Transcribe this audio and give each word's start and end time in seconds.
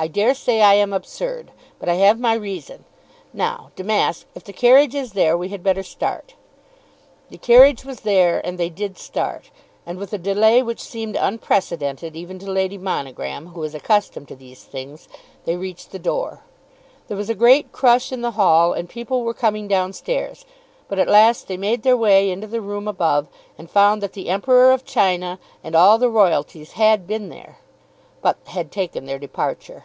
I 0.00 0.06
dare 0.06 0.32
say 0.34 0.62
I 0.62 0.74
am 0.74 0.92
absurd. 0.92 1.50
But 1.80 1.88
I 1.88 1.94
have 1.94 2.20
my 2.20 2.32
reason. 2.34 2.84
Now, 3.32 3.72
Damask, 3.74 4.26
if 4.36 4.44
the 4.44 4.52
carriage 4.52 4.94
is 4.94 5.12
there 5.14 5.36
we 5.36 5.48
had 5.48 5.64
better 5.64 5.82
start." 5.82 6.34
The 7.30 7.36
carriage 7.36 7.84
was 7.84 8.02
there, 8.02 8.40
and 8.46 8.58
they 8.58 8.68
did 8.68 8.96
start, 8.96 9.50
and 9.84 9.98
with 9.98 10.12
a 10.12 10.16
delay 10.18 10.62
which 10.62 10.80
seemed 10.80 11.16
unprecedented, 11.16 12.14
even 12.14 12.38
to 12.38 12.48
Lady 12.48 12.78
Monogram, 12.78 13.48
who 13.48 13.58
was 13.58 13.74
accustomed 13.74 14.28
to 14.28 14.36
these 14.36 14.62
things, 14.62 15.08
they 15.46 15.56
reached 15.56 15.90
the 15.90 15.98
door. 15.98 16.42
There 17.08 17.16
was 17.16 17.28
a 17.28 17.34
great 17.34 17.72
crush 17.72 18.12
in 18.12 18.20
the 18.20 18.32
hall, 18.38 18.74
and 18.74 18.88
people 18.88 19.24
were 19.24 19.34
coming 19.34 19.66
down 19.66 19.92
stairs. 19.94 20.46
But 20.86 21.00
at 21.00 21.08
last 21.08 21.48
they 21.48 21.56
made 21.56 21.82
their 21.82 21.96
way 21.96 22.30
into 22.30 22.46
the 22.46 22.60
room 22.60 22.86
above, 22.86 23.26
and 23.58 23.68
found 23.68 24.00
that 24.04 24.12
the 24.12 24.28
Emperor 24.28 24.70
of 24.70 24.84
China 24.84 25.40
and 25.64 25.74
all 25.74 25.98
the 25.98 26.08
Royalties 26.08 26.72
had 26.74 27.04
been 27.08 27.30
there, 27.30 27.58
but 28.20 28.36
had 28.46 28.72
taken 28.72 29.06
their 29.06 29.18
departure. 29.18 29.84